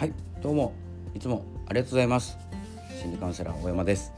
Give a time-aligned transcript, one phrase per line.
[0.00, 0.72] はいどうも
[1.14, 2.38] いつもありがとうございます。
[3.02, 4.14] 心理カウンセラー大山です、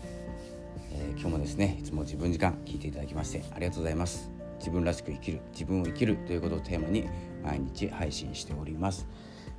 [0.93, 4.31] えー、今日もですねいつも自分時間聞いていただきましてありがとうございます。
[4.61, 7.09] 自分らしく生きる自分を生きるということをテーマに
[7.43, 9.09] 毎日配信しております、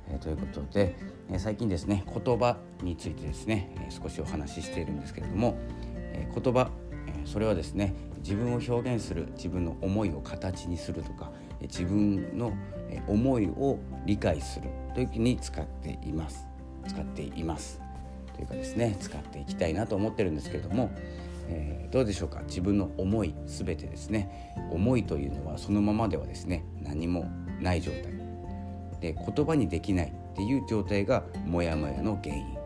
[0.08, 0.96] えー、ということで、
[1.28, 5.58] えー、最近ですね言葉についてですね、え少しお話ししているんですけれども、
[6.14, 6.70] え言葉、
[7.06, 7.92] えそれはですね
[8.24, 11.30] 自分を表現する自分の思いを形にするとか
[11.60, 12.54] 自分の
[13.06, 16.46] 思いを理解するという時に使っています。
[16.88, 17.80] 使っています。
[18.34, 20.90] というかですね使っていきたいなと思ってるんですけれども、
[21.48, 22.40] えー、どうでしょうか？
[22.46, 24.54] 自分の思い全てですね。
[24.70, 27.26] 思いというのはそのままではですね何も
[27.60, 28.14] ない状態。
[29.00, 32.56] で言葉にできないっていう状態がモヤモヤの原因。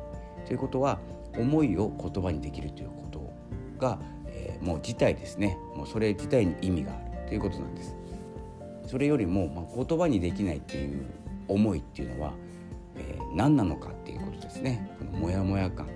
[0.47, 1.01] ということは
[1.37, 3.31] 思いを言葉にできるということ
[3.79, 3.99] が、
[4.39, 5.59] えー、もう自体ですね。
[5.75, 7.97] もうそれ自体に意味があるということなんです。
[8.87, 11.07] それよりも、まあ、言葉にできないっていう
[11.47, 12.33] 思いっていうのは、
[12.97, 14.91] えー、何なのかっていうことですね。
[14.99, 15.89] このモヤモヤ感、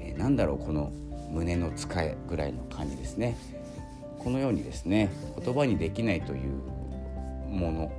[0.00, 0.92] えー、何だろうこの
[1.30, 3.36] 胸の使えぐらいの感じですね。
[4.18, 5.10] このようにですね
[5.42, 6.52] 言葉にできないという
[7.48, 7.92] もの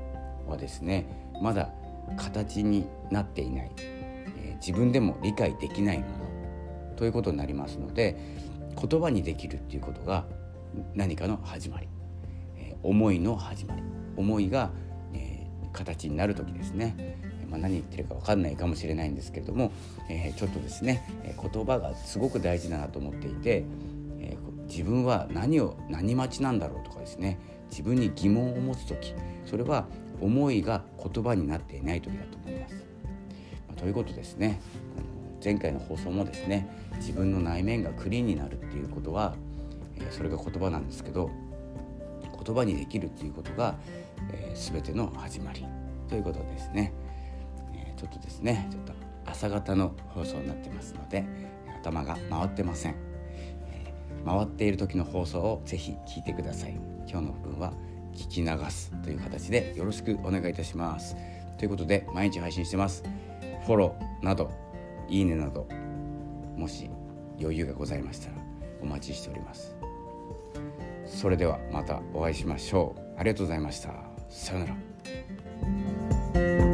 [0.47, 1.05] はですね
[1.41, 1.69] まだ
[2.15, 3.71] 形になっていない、
[4.37, 8.17] えー、自分でも理解できないものということになりますので
[8.75, 10.25] 言葉にできるっていうことが
[10.93, 11.87] 何かの始まり、
[12.57, 13.91] えー、思いの始まり。
[14.17, 14.71] 思いが
[15.13, 17.17] え形になる時ですね、
[17.49, 19.71] まあ、何言ってるか分かんないかもしれないんですけれども、
[20.09, 23.63] えー、ちょっとですね言葉がすごく大事だなと思っていて、
[24.19, 29.13] え、自分は何を何待ちなんだろうとかですね自分に疑問を持つ時
[29.45, 29.87] それは
[30.19, 32.75] 思いが言葉になっていない時だと思います。
[33.67, 34.59] まあ、ということですね。
[35.43, 39.35] 前回の放送もですね自分の内面がクリーンになるっていうことは、
[39.97, 41.29] えー、それが言葉なんですけど
[42.43, 43.75] 言葉にできるっていうことが、
[44.31, 45.65] えー、全ての始まり
[46.07, 46.93] ということですね、
[47.73, 48.93] えー、ちょっとですねちょっと
[49.25, 51.25] 朝方の放送になってますので
[51.79, 52.95] 頭が回ってません、
[53.67, 56.91] えー、回っている時の放送をぜひ聞いてください。
[57.07, 57.73] 今日の分は
[58.13, 61.15] 聞き流すという形でよろしくお願いいたします。
[61.57, 63.03] ということで毎日配信してます。
[63.65, 64.49] フォローなど
[65.11, 65.67] いいねなど
[66.55, 66.89] もし
[67.39, 68.37] 余裕がございましたら
[68.81, 69.75] お待ちしております。
[71.05, 73.01] それではまたお会いしましょう。
[73.19, 73.93] ありがとうございました。
[74.29, 76.70] さようなら。